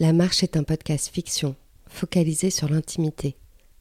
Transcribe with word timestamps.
La 0.00 0.12
Marche 0.12 0.44
est 0.44 0.56
un 0.56 0.62
podcast 0.62 1.12
fiction, 1.12 1.56
focalisé 1.88 2.50
sur 2.50 2.68
l'intimité. 2.68 3.34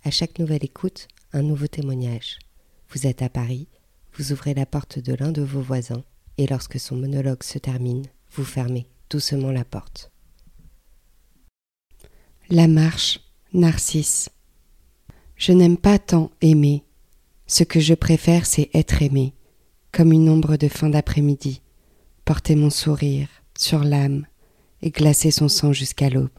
À 0.04 0.10
chaque 0.10 0.40
nouvelle 0.40 0.66
écoute, 0.66 1.08
un 1.32 1.44
nouveau 1.44 1.68
témoignage. 1.68 2.40
Vous 2.90 3.06
êtes 3.06 3.22
à 3.22 3.30
Paris, 3.30 3.68
vous 4.16 4.32
ouvrez 4.32 4.56
la 4.56 4.66
porte 4.66 4.98
de 4.98 5.14
l'un 5.14 5.32
de 5.32 5.44
vos 5.44 5.62
voisins, 5.62 6.04
et 6.40 6.48
lorsque 6.48 6.80
son 6.80 6.96
monologue 6.96 7.44
se 7.44 7.60
termine, 7.60 8.04
vous 8.32 8.44
fermez 8.44 8.88
doucement 9.12 9.52
la 9.52 9.64
porte. 9.64 10.12
La 12.50 12.68
marche, 12.68 13.20
Narcisse. 13.54 14.32
Je 15.36 15.52
n'aime 15.52 15.78
pas 15.78 16.00
tant 16.00 16.32
aimer. 16.42 16.84
Ce 17.46 17.64
que 17.64 17.80
je 17.80 17.94
préfère, 17.94 18.48
c'est 18.48 18.72
être 18.74 19.04
aimé, 19.04 19.36
comme 19.92 20.12
une 20.12 20.30
ombre 20.30 20.58
de 20.58 20.68
fin 20.68 20.90
d'après-midi, 20.90 21.62
porter 22.26 22.56
mon 22.56 22.72
sourire 22.72 23.28
sur 23.56 23.84
l'âme 23.84 24.26
et 24.82 24.92
glacer 24.92 25.32
son 25.32 25.48
sang 25.48 25.74
jusqu'à 25.74 26.10
l'aube. 26.10 26.30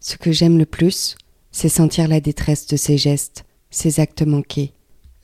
Ce 0.00 0.16
que 0.16 0.32
j'aime 0.32 0.58
le 0.58 0.66
plus, 0.66 1.16
c'est 1.50 1.68
sentir 1.68 2.08
la 2.08 2.20
détresse 2.20 2.66
de 2.66 2.76
ses 2.76 2.98
gestes, 2.98 3.44
ses 3.70 4.00
actes 4.00 4.22
manqués, 4.22 4.72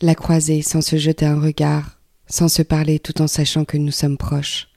la 0.01 0.15
croiser 0.15 0.63
sans 0.63 0.81
se 0.81 0.97
jeter 0.97 1.27
un 1.27 1.41
regard, 1.41 2.01
sans 2.27 2.49
se 2.49 2.63
parler 2.63 2.99
tout 2.99 3.21
en 3.23 3.27
sachant 3.27 3.65
que 3.65 3.77
nous 3.77 3.93
sommes 3.93 4.17
proches, 4.17 4.69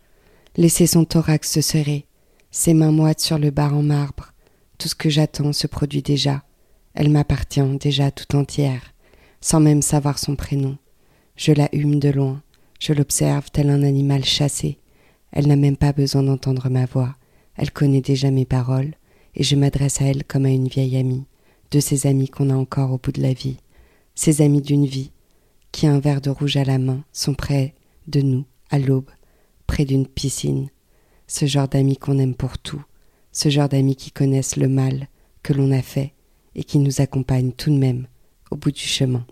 laisser 0.55 0.87
son 0.87 1.05
thorax 1.05 1.51
se 1.51 1.61
serrer, 1.61 2.05
ses 2.51 2.73
mains 2.73 2.91
moites 2.91 3.19
sur 3.19 3.39
le 3.39 3.51
bar 3.51 3.75
en 3.75 3.83
marbre, 3.83 4.33
tout 4.77 4.87
ce 4.87 4.95
que 4.95 5.09
j'attends 5.09 5.53
se 5.53 5.67
produit 5.67 6.01
déjà, 6.01 6.43
elle 6.93 7.09
m'appartient 7.09 7.61
déjà 7.79 8.09
tout 8.11 8.35
entière, 8.35 8.81
sans 9.39 9.59
même 9.59 9.81
savoir 9.81 10.17
son 10.17 10.35
prénom. 10.35 10.77
Je 11.35 11.51
la 11.51 11.69
hume 11.71 11.99
de 11.99 12.09
loin, 12.09 12.41
je 12.79 12.93
l'observe 12.93 13.51
tel 13.51 13.69
un 13.69 13.83
animal 13.83 14.25
chassé. 14.25 14.79
Elle 15.31 15.47
n'a 15.47 15.55
même 15.55 15.77
pas 15.77 15.93
besoin 15.93 16.23
d'entendre 16.23 16.69
ma 16.69 16.85
voix, 16.85 17.15
elle 17.57 17.71
connaît 17.71 18.01
déjà 18.01 18.31
mes 18.31 18.45
paroles, 18.45 18.93
et 19.35 19.43
je 19.43 19.55
m'adresse 19.55 20.01
à 20.01 20.05
elle 20.05 20.23
comme 20.23 20.45
à 20.45 20.49
une 20.49 20.67
vieille 20.67 20.97
amie, 20.97 21.25
de 21.71 21.79
ces 21.79 22.07
amis 22.07 22.29
qu'on 22.29 22.49
a 22.49 22.55
encore 22.55 22.91
au 22.91 22.97
bout 22.97 23.11
de 23.11 23.21
la 23.21 23.33
vie, 23.33 23.57
ces 24.15 24.41
amis 24.41 24.61
d'une 24.61 24.85
vie, 24.85 25.11
qui, 25.71 25.85
un 25.87 25.99
verre 25.99 26.21
de 26.21 26.29
rouge 26.29 26.57
à 26.57 26.63
la 26.63 26.77
main, 26.77 27.03
sont 27.11 27.33
près 27.33 27.73
de 28.07 28.21
nous, 28.21 28.45
à 28.69 28.79
l'aube, 28.79 29.09
près 29.67 29.85
d'une 29.85 30.07
piscine, 30.07 30.69
ce 31.27 31.45
genre 31.45 31.67
d'amis 31.67 31.97
qu'on 31.97 32.19
aime 32.19 32.35
pour 32.35 32.57
tout, 32.57 32.83
ce 33.31 33.49
genre 33.49 33.69
d'amis 33.69 33.95
qui 33.95 34.11
connaissent 34.11 34.55
le 34.55 34.69
mal 34.69 35.07
que 35.43 35.53
l'on 35.53 35.71
a 35.71 35.81
fait 35.81 36.13
et 36.55 36.63
qui 36.63 36.79
nous 36.79 37.01
accompagnent 37.01 37.51
tout 37.51 37.69
de 37.69 37.77
même 37.77 38.07
au 38.49 38.55
bout 38.55 38.71
du 38.71 38.79
chemin. 38.81 39.25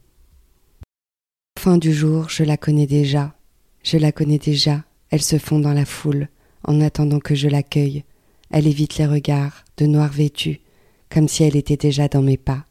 Fin 1.57 1.77
du 1.77 1.93
jour, 1.93 2.29
je 2.29 2.43
la 2.43 2.57
connais 2.57 2.85
déjà, 2.85 3.35
je 3.83 3.97
la 3.97 4.11
connais 4.11 4.37
déjà, 4.37 4.83
elle 5.09 5.21
se 5.21 5.37
fond 5.37 5.59
dans 5.59 5.73
la 5.73 5.85
foule, 5.85 6.27
en 6.63 6.81
attendant 6.81 7.19
que 7.19 7.33
je 7.33 7.47
l'accueille, 7.47 8.03
elle 8.51 8.67
évite 8.67 8.97
les 8.97 9.05
regards, 9.05 9.65
de 9.77 9.85
noir 9.85 10.11
vêtue, 10.11 10.61
comme 11.09 11.27
si 11.27 11.43
elle 11.43 11.55
était 11.55 11.77
déjà 11.77 12.07
dans 12.07 12.21
mes 12.21 12.37
pas. 12.37 12.65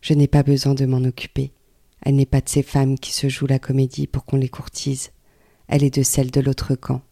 Je 0.00 0.14
n'ai 0.14 0.28
pas 0.28 0.42
besoin 0.42 0.74
de 0.74 0.86
m'en 0.86 1.04
occuper. 1.04 1.52
Elle 2.02 2.16
n'est 2.16 2.26
pas 2.26 2.40
de 2.40 2.48
ces 2.48 2.62
femmes 2.62 2.98
qui 2.98 3.12
se 3.12 3.28
jouent 3.28 3.46
la 3.46 3.58
comédie 3.58 4.06
pour 4.06 4.24
qu'on 4.24 4.36
les 4.36 4.48
courtise. 4.48 5.10
Elle 5.68 5.82
est 5.82 5.96
de 5.96 6.02
celles 6.02 6.30
de 6.30 6.40
l'autre 6.40 6.74
camp. 6.74 7.02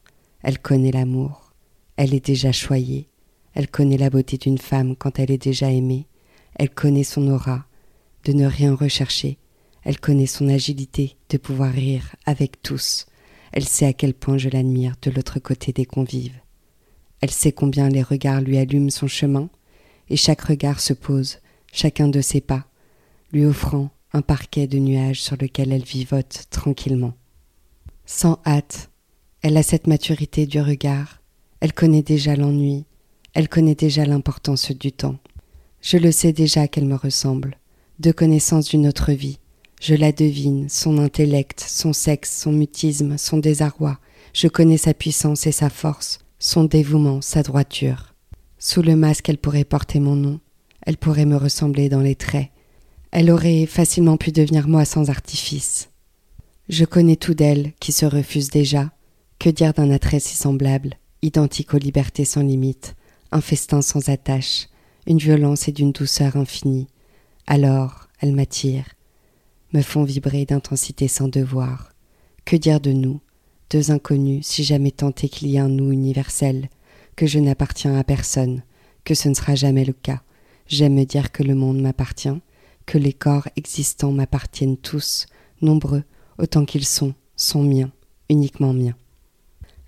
Elle 0.42 0.58
connaît 0.58 0.92
l'amour. 0.92 1.52
Elle 1.96 2.14
est 2.14 2.24
déjà 2.24 2.52
choyée. 2.52 3.08
Elle 3.54 3.68
connaît 3.68 3.96
la 3.96 4.10
beauté 4.10 4.36
d'une 4.36 4.58
femme 4.58 4.94
quand 4.96 5.18
elle 5.18 5.30
est 5.30 5.42
déjà 5.42 5.70
aimée. 5.70 6.06
Elle 6.54 6.70
connaît 6.70 7.04
son 7.04 7.28
aura, 7.28 7.66
de 8.24 8.32
ne 8.32 8.46
rien 8.46 8.74
rechercher. 8.74 9.38
Elle 9.82 9.98
connaît 9.98 10.26
son 10.26 10.48
agilité, 10.48 11.16
de 11.30 11.36
pouvoir 11.36 11.72
rire 11.72 12.14
avec 12.26 12.62
tous. 12.62 13.06
Elle 13.52 13.64
sait 13.64 13.86
à 13.86 13.92
quel 13.92 14.14
point 14.14 14.38
je 14.38 14.48
l'admire 14.48 14.94
de 15.02 15.10
l'autre 15.10 15.38
côté 15.40 15.72
des 15.72 15.84
convives. 15.84 16.43
Elle 17.24 17.30
sait 17.30 17.52
combien 17.52 17.88
les 17.88 18.02
regards 18.02 18.42
lui 18.42 18.58
allument 18.58 18.90
son 18.90 19.06
chemin, 19.06 19.48
et 20.10 20.16
chaque 20.16 20.42
regard 20.42 20.78
se 20.78 20.92
pose, 20.92 21.38
chacun 21.72 22.06
de 22.06 22.20
ses 22.20 22.42
pas, 22.42 22.66
lui 23.32 23.46
offrant 23.46 23.88
un 24.12 24.20
parquet 24.20 24.66
de 24.66 24.76
nuages 24.76 25.22
sur 25.22 25.34
lequel 25.40 25.72
elle 25.72 25.84
vivote 25.84 26.44
tranquillement. 26.50 27.14
Sans 28.04 28.40
hâte, 28.44 28.90
elle 29.40 29.56
a 29.56 29.62
cette 29.62 29.86
maturité 29.86 30.44
du 30.44 30.60
regard, 30.60 31.22
elle 31.60 31.72
connaît 31.72 32.02
déjà 32.02 32.36
l'ennui, 32.36 32.84
elle 33.32 33.48
connaît 33.48 33.74
déjà 33.74 34.04
l'importance 34.04 34.70
du 34.72 34.92
temps. 34.92 35.16
Je 35.80 35.96
le 35.96 36.12
sais 36.12 36.34
déjà 36.34 36.68
qu'elle 36.68 36.84
me 36.84 36.94
ressemble, 36.94 37.56
de 38.00 38.12
connaissance 38.12 38.68
d'une 38.68 38.86
autre 38.86 39.12
vie. 39.12 39.38
Je 39.80 39.94
la 39.94 40.12
devine, 40.12 40.68
son 40.68 40.98
intellect, 40.98 41.64
son 41.66 41.94
sexe, 41.94 42.42
son 42.42 42.52
mutisme, 42.52 43.16
son 43.16 43.38
désarroi. 43.38 43.98
Je 44.34 44.46
connais 44.46 44.76
sa 44.76 44.92
puissance 44.92 45.46
et 45.46 45.52
sa 45.52 45.70
force, 45.70 46.18
son 46.44 46.64
dévouement, 46.64 47.22
sa 47.22 47.42
droiture. 47.42 48.14
Sous 48.58 48.82
le 48.82 48.96
masque, 48.96 49.30
elle 49.30 49.38
pourrait 49.38 49.64
porter 49.64 49.98
mon 49.98 50.14
nom, 50.14 50.40
elle 50.82 50.98
pourrait 50.98 51.24
me 51.24 51.36
ressembler 51.36 51.88
dans 51.88 52.02
les 52.02 52.16
traits, 52.16 52.50
elle 53.12 53.30
aurait 53.30 53.64
facilement 53.64 54.18
pu 54.18 54.30
devenir 54.30 54.68
moi 54.68 54.84
sans 54.84 55.08
artifice. 55.08 55.88
Je 56.68 56.84
connais 56.84 57.16
tout 57.16 57.32
d'elle 57.32 57.72
qui 57.80 57.92
se 57.92 58.04
refuse 58.04 58.50
déjà. 58.50 58.92
Que 59.38 59.48
dire 59.48 59.72
d'un 59.72 59.90
attrait 59.90 60.20
si 60.20 60.36
semblable, 60.36 60.94
identique 61.22 61.72
aux 61.72 61.78
libertés 61.78 62.26
sans 62.26 62.42
limite, 62.42 62.94
un 63.32 63.40
festin 63.40 63.80
sans 63.80 64.10
attache, 64.10 64.68
une 65.06 65.18
violence 65.18 65.66
et 65.68 65.72
d'une 65.72 65.92
douceur 65.92 66.36
infinie. 66.36 66.88
Alors, 67.46 68.08
elle 68.20 68.34
m'attire, 68.34 68.84
me 69.72 69.80
font 69.80 70.04
vibrer 70.04 70.44
d'intensité 70.44 71.08
sans 71.08 71.28
devoir. 71.28 71.92
Que 72.44 72.56
dire 72.56 72.80
de 72.80 72.92
nous, 72.92 73.20
deux 73.70 73.90
inconnus, 73.90 74.46
si 74.46 74.64
jamais 74.64 74.90
tenté 74.90 75.28
qu'il 75.28 75.48
y 75.48 75.56
ait 75.56 75.60
un 75.60 75.68
nous 75.68 75.92
universel, 75.92 76.68
que 77.16 77.26
je 77.26 77.38
n'appartiens 77.38 77.98
à 77.98 78.04
personne, 78.04 78.62
que 79.04 79.14
ce 79.14 79.28
ne 79.28 79.34
sera 79.34 79.54
jamais 79.54 79.84
le 79.84 79.92
cas. 79.92 80.22
J'aime 80.66 80.94
me 80.94 81.04
dire 81.04 81.32
que 81.32 81.42
le 81.42 81.54
monde 81.54 81.80
m'appartient, 81.80 82.40
que 82.86 82.98
les 82.98 83.12
corps 83.12 83.48
existants 83.56 84.12
m'appartiennent 84.12 84.76
tous, 84.76 85.26
nombreux, 85.60 86.04
autant 86.38 86.64
qu'ils 86.64 86.86
sont, 86.86 87.14
sont 87.36 87.62
miens, 87.62 87.92
uniquement 88.28 88.72
miens. 88.72 88.96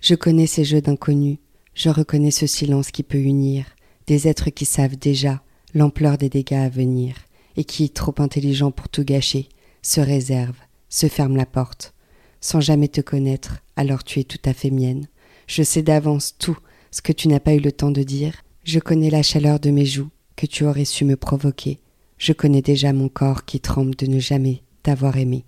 Je 0.01 0.15
connais 0.15 0.47
ces 0.47 0.63
jeux 0.63 0.81
d'inconnus, 0.81 1.37
je 1.73 1.89
reconnais 1.89 2.31
ce 2.31 2.47
silence 2.47 2.91
qui 2.91 3.03
peut 3.03 3.17
unir, 3.17 3.65
des 4.07 4.27
êtres 4.27 4.49
qui 4.49 4.65
savent 4.65 4.95
déjà 4.95 5.41
l'ampleur 5.73 6.17
des 6.17 6.29
dégâts 6.29 6.53
à 6.53 6.69
venir, 6.69 7.15
et 7.55 7.63
qui, 7.63 7.89
trop 7.89 8.15
intelligents 8.19 8.71
pour 8.71 8.89
tout 8.89 9.03
gâcher, 9.03 9.49
se 9.81 9.99
réservent, 9.99 10.61
se 10.89 11.07
ferment 11.07 11.35
la 11.35 11.45
porte, 11.45 11.93
sans 12.41 12.59
jamais 12.59 12.87
te 12.87 13.01
connaître, 13.01 13.57
alors 13.75 14.03
tu 14.03 14.19
es 14.19 14.23
tout 14.23 14.41
à 14.45 14.53
fait 14.53 14.71
mienne. 14.71 15.07
Je 15.47 15.63
sais 15.63 15.81
d'avance 15.81 16.35
tout 16.37 16.57
ce 16.91 17.01
que 17.01 17.11
tu 17.11 17.27
n'as 17.27 17.39
pas 17.39 17.53
eu 17.53 17.59
le 17.59 17.71
temps 17.71 17.91
de 17.91 18.03
dire. 18.03 18.43
Je 18.63 18.79
connais 18.79 19.09
la 19.09 19.23
chaleur 19.23 19.59
de 19.59 19.69
mes 19.69 19.85
joues 19.85 20.09
que 20.35 20.45
tu 20.45 20.65
aurais 20.65 20.85
su 20.85 21.05
me 21.05 21.15
provoquer. 21.15 21.79
Je 22.17 22.33
connais 22.33 22.61
déjà 22.61 22.93
mon 22.93 23.09
corps 23.09 23.45
qui 23.45 23.59
tremble 23.59 23.95
de 23.95 24.07
ne 24.07 24.19
jamais 24.19 24.61
t'avoir 24.83 25.17
aimé. 25.17 25.45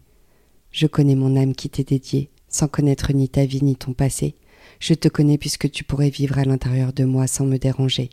Je 0.71 0.87
connais 0.87 1.15
mon 1.15 1.35
âme 1.35 1.55
qui 1.55 1.69
t'est 1.69 1.83
dédiée, 1.83 2.29
sans 2.47 2.67
connaître 2.67 3.11
ni 3.13 3.27
ta 3.29 3.45
vie 3.45 3.63
ni 3.63 3.75
ton 3.75 3.93
passé. 3.93 4.35
Je 4.79 4.93
te 4.93 5.07
connais 5.07 5.37
puisque 5.37 5.69
tu 5.69 5.83
pourrais 5.83 6.09
vivre 6.09 6.37
à 6.37 6.45
l'intérieur 6.45 6.93
de 6.93 7.03
moi 7.05 7.27
sans 7.27 7.45
me 7.45 7.57
déranger, 7.57 8.09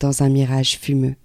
dans 0.00 0.22
un 0.22 0.28
mirage 0.28 0.78
fumeux. 0.78 1.16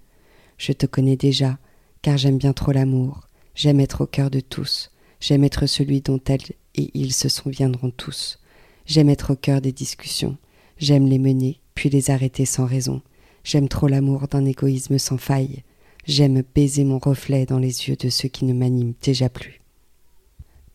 Je 0.58 0.72
te 0.72 0.86
connais 0.86 1.16
déjà, 1.16 1.58
car 2.02 2.16
j'aime 2.16 2.38
bien 2.38 2.52
trop 2.52 2.72
l'amour, 2.72 3.28
j'aime 3.54 3.80
être 3.80 4.02
au 4.02 4.06
cœur 4.06 4.30
de 4.30 4.40
tous, 4.40 4.90
j'aime 5.24 5.42
être 5.42 5.64
celui 5.64 6.02
dont 6.02 6.20
elle 6.26 6.42
et 6.74 6.90
ils 6.92 7.14
se 7.14 7.30
souviendront 7.30 7.90
tous. 7.90 8.38
J'aime 8.84 9.08
être 9.08 9.32
au 9.32 9.36
cœur 9.36 9.62
des 9.62 9.72
discussions, 9.72 10.36
j'aime 10.76 11.06
les 11.06 11.18
mener, 11.18 11.60
puis 11.74 11.88
les 11.88 12.10
arrêter 12.10 12.44
sans 12.44 12.66
raison. 12.66 13.00
J'aime 13.42 13.68
trop 13.68 13.88
l'amour 13.88 14.28
d'un 14.28 14.44
égoïsme 14.44 14.98
sans 14.98 15.16
faille. 15.16 15.62
J'aime 16.06 16.42
baiser 16.54 16.84
mon 16.84 16.98
reflet 16.98 17.46
dans 17.46 17.58
les 17.58 17.88
yeux 17.88 17.96
de 17.96 18.10
ceux 18.10 18.28
qui 18.28 18.44
ne 18.44 18.52
m'animent 18.52 18.92
déjà 19.00 19.30
plus. 19.30 19.62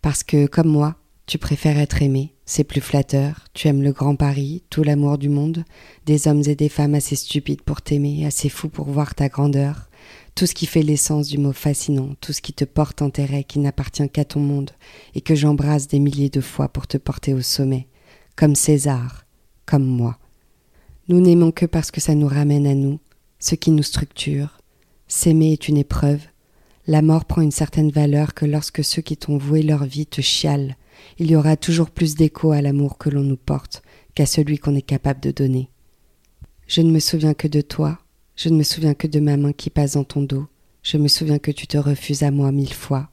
Parce 0.02 0.24
que, 0.24 0.48
comme 0.48 0.70
moi, 0.70 0.96
tu 1.28 1.38
préfères 1.38 1.78
être 1.78 2.02
aimé, 2.02 2.34
c'est 2.48 2.64
plus 2.64 2.82
flatteur, 2.82 3.46
tu 3.54 3.68
aimes 3.68 3.84
le 3.84 3.92
grand 3.92 4.16
Paris, 4.16 4.64
tout 4.72 4.82
l'amour 4.82 5.20
du 5.20 5.30
monde, 5.30 5.64
des 6.08 6.28
hommes 6.28 6.42
et 6.48 6.56
des 6.56 6.70
femmes 6.70 6.96
assez 6.96 7.16
stupides 7.16 7.62
pour 7.62 7.84
t'aimer, 7.84 8.26
assez 8.26 8.50
fous 8.50 8.70
pour 8.70 8.90
voir 8.90 9.14
ta 9.14 9.30
grandeur, 9.30 9.89
tout 10.36 10.46
ce 10.46 10.54
qui 10.54 10.66
fait 10.66 10.84
l'essence 10.84 11.28
du 11.28 11.38
mot 11.38 11.52
fascinant, 11.52 12.16
tout 12.22 12.34
ce 12.34 12.42
qui 12.42 12.54
te 12.54 12.66
porte 12.66 13.02
intérêt, 13.02 13.44
qui 13.44 13.60
n'appartient 13.60 14.10
qu'à 14.10 14.26
ton 14.26 14.40
monde, 14.40 14.72
et 15.16 15.22
que 15.22 15.36
j'embrasse 15.36 15.88
des 15.88 16.00
milliers 16.00 16.30
de 16.30 16.42
fois 16.42 16.70
pour 16.70 16.88
te 16.88 16.98
porter 16.98 17.34
au 17.34 17.42
sommet, 17.42 17.88
comme 18.36 18.56
César, 18.56 19.26
comme 19.66 19.86
moi. 19.86 20.18
Nous 21.10 21.20
n'aimons 21.20 21.52
que 21.52 21.66
parce 21.66 21.92
que 21.92 22.02
ça 22.02 22.16
nous 22.16 22.28
ramène 22.28 22.68
à 22.68 22.76
nous, 22.76 23.00
ce 23.40 23.56
qui 23.56 23.72
nous 23.72 23.84
structure. 23.84 24.60
S'aimer 25.08 25.54
est 25.54 25.68
une 25.68 25.78
épreuve. 25.78 26.22
La 26.88 27.02
mort 27.02 27.26
prend 27.26 27.42
une 27.42 27.52
certaine 27.52 27.92
valeur 27.92 28.34
que 28.34 28.46
lorsque 28.46 28.84
ceux 28.84 29.02
qui 29.02 29.18
t'ont 29.18 29.38
voué 29.38 29.62
leur 29.62 29.86
vie 29.86 30.06
te 30.06 30.22
chialent. 30.22 30.76
Il 31.18 31.32
y 31.32 31.36
aura 31.36 31.58
toujours 31.58 31.90
plus 31.90 32.16
d'écho 32.16 32.52
à 32.52 32.62
l'amour 32.62 32.98
que 32.98 33.10
l'on 33.10 33.24
nous 33.24 33.38
porte 33.38 33.82
qu'à 34.16 34.26
celui 34.26 34.58
qu'on 34.58 34.76
est 34.76 34.82
capable 34.82 35.20
de 35.20 35.32
donner. 35.32 35.70
Je 36.68 36.82
ne 36.82 36.92
me 36.92 37.00
souviens 37.00 37.34
que 37.34 37.48
de 37.48 37.62
toi, 37.62 38.00
je 38.40 38.48
ne 38.48 38.56
me 38.56 38.64
souviens 38.64 38.94
que 38.94 39.06
de 39.06 39.20
ma 39.20 39.36
main 39.36 39.52
qui 39.52 39.70
passe 39.70 39.94
dans 39.94 40.06
ton 40.06 40.22
dos. 40.22 40.48
Je 40.82 40.96
me 40.96 41.10
souviens 41.10 41.40
que 41.40 41.52
tu 41.52 41.68
te 41.68 41.78
refuses 41.78 42.24
à 42.24 42.32
moi 42.32 42.54
mille 42.54 42.74
fois, 42.74 43.10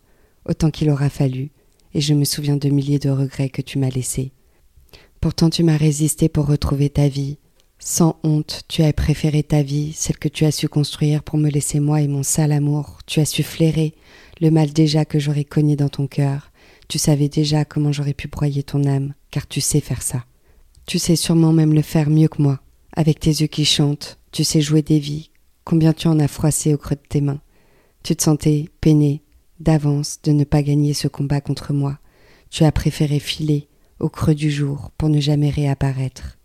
autant 0.49 0.70
qu'il 0.70 0.88
aura 0.88 1.11
fallu, 1.11 1.50
et 1.94 2.00
je 2.00 2.14
me 2.14 2.25
souviens 2.25 2.56
de 2.56 2.69
milliers 2.69 3.00
de 3.00 3.11
regrets 3.11 3.49
que 3.49 3.61
tu 3.61 3.81
m'as 3.81 3.90
laissés. 3.90 4.31
Pourtant 5.20 5.50
tu 5.50 5.64
m'as 5.64 5.76
résisté 5.76 6.28
pour 6.28 6.46
retrouver 6.46 6.90
ta 6.90 7.08
vie, 7.08 7.38
Sans 7.81 8.20
honte, 8.23 8.62
tu 8.69 8.82
as 8.84 8.93
préféré 8.93 9.43
ta 9.43 9.62
vie, 9.62 9.93
celle 9.94 10.17
que 10.17 10.28
tu 10.28 10.44
as 10.44 10.52
su 10.52 10.69
construire 10.69 11.25
pour 11.25 11.38
me 11.38 11.50
laisser 11.50 11.81
moi 11.81 12.00
et 12.00 12.08
mon 12.08 12.23
sale 12.23 12.52
amour. 12.52 13.00
Tu 13.05 13.19
as 13.19 13.26
su 13.26 13.43
flairer 13.43 13.94
le 14.40 14.52
mal 14.52 14.73
déjà 14.73 15.05
que 15.05 15.19
j'aurais 15.19 15.44
cogné 15.44 15.75
dans 15.75 15.88
ton 15.88 16.06
cœur. 16.06 16.52
Tu 16.88 16.99
savais 16.99 17.28
déjà 17.28 17.64
comment 17.64 17.90
j'aurais 17.90 18.14
pu 18.14 18.28
broyer 18.28 18.62
ton 18.62 18.84
âme, 18.84 19.12
car 19.32 19.49
tu 19.49 19.61
sais 19.61 19.81
faire 19.81 20.02
ça. 20.02 20.25
Tu 20.87 21.00
sais 21.00 21.17
sûrement 21.17 21.52
même 21.52 21.75
le 21.75 21.82
faire 21.82 22.11
mieux 22.11 22.28
que 22.28 22.40
moi. 22.40 22.61
Avec 22.93 23.19
tes 23.20 23.31
yeux 23.31 23.49
qui 23.49 23.64
chantent, 23.64 24.19
tu 24.36 24.44
sais 24.44 24.60
jouer 24.60 24.82
des 24.82 24.98
vies. 24.98 25.30
Combien 25.64 25.94
tu 25.94 26.08
en 26.08 26.20
as 26.20 26.28
froissé 26.28 26.74
au 26.74 26.76
creux 26.76 26.96
de 26.96 27.08
tes 27.08 27.22
mains. 27.22 27.40
Tu 28.02 28.14
te 28.14 28.22
sentais 28.22 28.68
peiné 28.82 29.22
d'avance 29.60 30.18
de 30.24 30.32
ne 30.32 30.44
pas 30.44 30.62
gagner 30.62 30.92
ce 30.92 31.08
combat 31.08 31.40
contre 31.40 31.72
moi. 31.72 31.98
Tu 32.50 32.64
as 32.64 32.70
préféré 32.70 33.18
filer 33.18 33.66
au 33.98 34.10
creux 34.10 34.34
du 34.34 34.50
jour 34.50 34.90
pour 34.98 35.08
ne 35.08 35.20
jamais 35.20 35.48
réapparaître. 35.48 36.36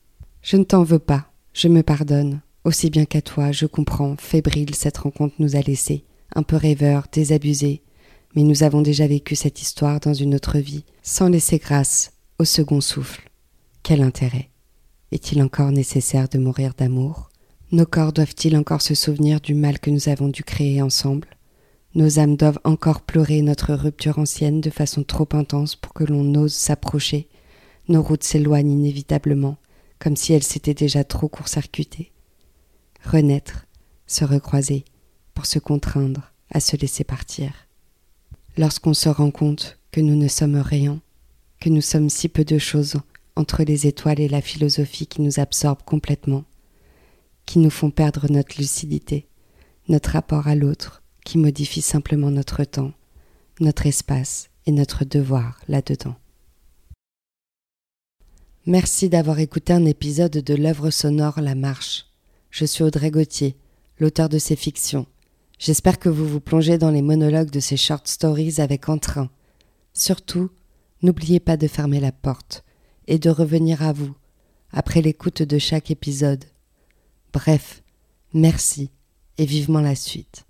Je 0.41 0.55
ne 0.55 0.63
t'en 0.63 0.83
veux 0.83 0.99
pas, 0.99 1.33
je 1.51 1.67
me 1.67 1.83
pardonne. 1.83 2.39
Aussi 2.63 2.89
bien 2.89 3.03
qu'à 3.03 3.21
toi, 3.21 3.51
je 3.51 3.65
comprends, 3.65 4.15
fébrile, 4.15 4.73
cette 4.73 4.99
rencontre 4.99 5.35
nous 5.39 5.57
a 5.57 5.59
laissés, 5.59 6.05
un 6.33 6.43
peu 6.43 6.55
rêveurs, 6.55 7.07
désabusés, 7.11 7.81
mais 8.37 8.43
nous 8.43 8.63
avons 8.63 8.81
déjà 8.81 9.05
vécu 9.05 9.35
cette 9.35 9.61
histoire 9.61 9.99
dans 9.99 10.13
une 10.13 10.33
autre 10.33 10.59
vie, 10.59 10.85
sans 11.03 11.27
laisser 11.27 11.57
grâce 11.57 12.13
au 12.39 12.45
second 12.45 12.79
souffle. 12.79 13.29
Quel 13.83 14.01
intérêt 14.01 14.49
Est-il 15.11 15.43
encore 15.43 15.73
nécessaire 15.73 16.29
de 16.29 16.39
mourir 16.39 16.73
d'amour? 16.77 17.30
Nos 17.73 17.85
corps 17.85 18.11
doivent-ils 18.11 18.57
encore 18.57 18.81
se 18.81 18.95
souvenir 18.95 19.39
du 19.39 19.53
mal 19.53 19.79
que 19.79 19.89
nous 19.89 20.09
avons 20.09 20.27
dû 20.27 20.43
créer 20.43 20.81
ensemble? 20.81 21.29
Nos 21.95 22.19
âmes 22.19 22.35
doivent 22.35 22.59
encore 22.65 22.99
pleurer 22.99 23.41
notre 23.41 23.73
rupture 23.73 24.19
ancienne 24.19 24.59
de 24.59 24.69
façon 24.69 25.03
trop 25.03 25.27
intense 25.31 25.77
pour 25.77 25.93
que 25.93 26.03
l'on 26.03 26.35
ose 26.35 26.53
s'approcher. 26.53 27.29
Nos 27.87 28.01
routes 28.01 28.25
s'éloignent 28.25 28.73
inévitablement, 28.73 29.55
comme 29.99 30.17
si 30.17 30.33
elles 30.33 30.43
s'étaient 30.43 30.73
déjà 30.73 31.05
trop 31.05 31.29
court-circuitées. 31.29 32.11
Renaître, 33.05 33.67
se 34.05 34.25
recroiser, 34.25 34.83
pour 35.33 35.45
se 35.45 35.57
contraindre 35.57 36.33
à 36.51 36.59
se 36.59 36.75
laisser 36.75 37.05
partir. 37.05 37.53
Lorsqu'on 38.57 38.93
se 38.93 39.07
rend 39.07 39.31
compte 39.31 39.77
que 39.93 40.01
nous 40.01 40.17
ne 40.17 40.27
sommes 40.27 40.57
rien, 40.59 40.99
que 41.61 41.69
nous 41.69 41.79
sommes 41.79 42.09
si 42.09 42.27
peu 42.27 42.43
de 42.43 42.57
choses 42.57 42.97
entre 43.37 43.63
les 43.63 43.87
étoiles 43.87 44.19
et 44.19 44.27
la 44.27 44.41
philosophie 44.41 45.07
qui 45.07 45.21
nous 45.21 45.39
absorbent 45.39 45.83
complètement, 45.85 46.43
qui 47.51 47.59
nous 47.59 47.69
font 47.69 47.91
perdre 47.91 48.31
notre 48.31 48.55
lucidité, 48.57 49.27
notre 49.89 50.11
rapport 50.11 50.47
à 50.47 50.55
l'autre, 50.55 51.03
qui 51.25 51.37
modifie 51.37 51.81
simplement 51.81 52.31
notre 52.31 52.63
temps, 52.63 52.93
notre 53.59 53.87
espace 53.87 54.49
et 54.65 54.71
notre 54.71 55.03
devoir 55.03 55.59
là-dedans. 55.67 56.15
Merci 58.65 59.09
d'avoir 59.09 59.39
écouté 59.39 59.73
un 59.73 59.83
épisode 59.83 60.31
de 60.31 60.53
l'œuvre 60.55 60.91
sonore 60.91 61.41
La 61.41 61.53
Marche. 61.53 62.05
Je 62.51 62.63
suis 62.63 62.85
Audrey 62.85 63.11
Gauthier, 63.11 63.57
l'auteur 63.99 64.29
de 64.29 64.37
ces 64.37 64.55
fictions. 64.55 65.05
J'espère 65.59 65.99
que 65.99 66.07
vous 66.07 66.29
vous 66.29 66.39
plongez 66.39 66.77
dans 66.77 66.91
les 66.91 67.01
monologues 67.01 67.51
de 67.51 67.59
ces 67.59 67.75
short 67.75 68.07
stories 68.07 68.61
avec 68.61 68.87
entrain. 68.87 69.29
Surtout, 69.93 70.51
n'oubliez 71.01 71.41
pas 71.41 71.57
de 71.57 71.67
fermer 71.67 71.99
la 71.99 72.13
porte 72.13 72.63
et 73.07 73.19
de 73.19 73.29
revenir 73.29 73.83
à 73.83 73.91
vous 73.91 74.15
après 74.71 75.01
l'écoute 75.01 75.41
de 75.41 75.57
chaque 75.57 75.91
épisode. 75.91 76.45
Bref, 77.33 77.81
merci 78.33 78.89
et 79.37 79.45
vivement 79.45 79.81
la 79.81 79.95
suite. 79.95 80.45